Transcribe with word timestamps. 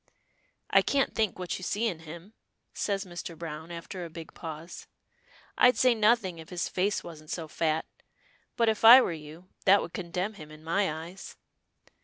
"I 0.71 0.81
can't 0.81 1.13
think 1.13 1.37
what 1.37 1.59
you 1.59 1.63
see 1.63 1.85
in 1.85 1.99
him," 1.99 2.33
says 2.73 3.05
Mr. 3.05 3.37
Browne, 3.37 3.69
after 3.71 4.03
a 4.03 4.09
big 4.09 4.33
pause. 4.33 4.87
"I'd 5.59 5.77
say 5.77 5.93
nothing 5.93 6.39
if 6.39 6.49
his 6.49 6.67
face 6.67 7.03
wasn't 7.03 7.29
so 7.29 7.47
fat, 7.47 7.85
but 8.55 8.67
if 8.67 8.83
I 8.83 8.99
were 8.99 9.11
you, 9.13 9.49
that 9.65 9.79
would 9.79 9.93
condemn 9.93 10.33
him 10.33 10.49
in 10.49 10.63
my 10.63 10.91
eyes." 10.91 11.37